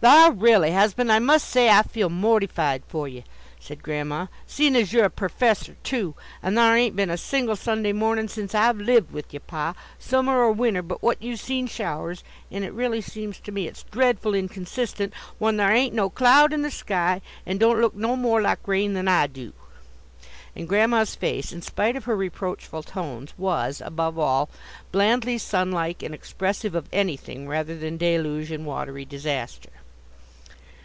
"Thar', 0.00 0.30
r'aly, 0.30 0.70
husband! 0.70 1.10
I 1.10 1.18
must 1.18 1.48
say 1.48 1.68
I 1.68 1.82
feel 1.82 2.08
mortified 2.08 2.84
for 2.86 3.08
ye," 3.08 3.24
said 3.58 3.82
Grandma. 3.82 4.26
"Seein' 4.46 4.76
as 4.76 4.92
you're 4.92 5.04
a 5.06 5.10
perfessor, 5.10 5.74
too, 5.82 6.14
and 6.40 6.54
thar' 6.54 6.76
ain't 6.76 6.94
been 6.94 7.10
a 7.10 7.16
single 7.18 7.56
Sunday 7.56 7.92
mornin' 7.92 8.28
since 8.28 8.54
I've 8.54 8.76
lived 8.76 9.10
with 9.12 9.32
ye, 9.32 9.40
pa, 9.40 9.74
summer 9.98 10.38
or 10.38 10.52
winter, 10.52 10.82
but 10.82 11.02
what 11.02 11.20
you've 11.20 11.40
seen 11.40 11.66
showers, 11.66 12.22
and 12.48 12.62
it 12.62 12.70
r'aly 12.74 13.00
seems 13.00 13.40
to 13.40 13.50
me 13.50 13.66
it's 13.66 13.82
dreadful 13.90 14.34
inconsistent 14.34 15.12
when 15.38 15.56
thar' 15.56 15.72
ain't 15.72 15.96
no 15.96 16.08
cloud 16.10 16.52
in 16.52 16.62
the 16.62 16.70
sky, 16.70 17.20
and 17.44 17.58
don't 17.58 17.80
look 17.80 17.96
no 17.96 18.14
more 18.14 18.40
like 18.40 18.68
rain 18.68 18.92
than 18.92 19.08
I 19.08 19.26
do." 19.26 19.52
And 20.54 20.68
Grandma's 20.68 21.16
face, 21.16 21.52
in 21.52 21.60
spite 21.62 21.96
of 21.96 22.04
her 22.04 22.14
reproachful 22.14 22.84
tones, 22.84 23.34
was, 23.36 23.80
above 23.84 24.16
all, 24.16 24.48
blandly 24.92 25.38
sunlike 25.38 26.04
and 26.04 26.14
expressive 26.14 26.76
of 26.76 26.88
anything 26.92 27.48
rather 27.48 27.76
than 27.76 27.96
deluge 27.96 28.52
and 28.52 28.64
watery 28.64 29.04
disaster. 29.04 29.70